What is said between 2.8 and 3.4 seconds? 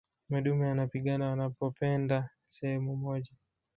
moja